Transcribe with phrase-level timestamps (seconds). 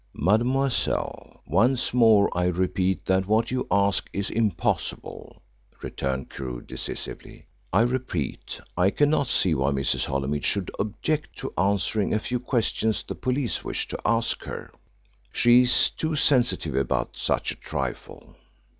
[0.15, 5.43] "Mademoiselle, once more I repeat that what you ask is impossible,"
[5.83, 7.45] returned Crewe decisively.
[7.71, 10.05] "I repeat, I cannot see why Mrs.
[10.05, 14.71] Holymead should object to answering a few questions the police wish to ask her.
[15.31, 18.37] She is too sensitive about such a trifle."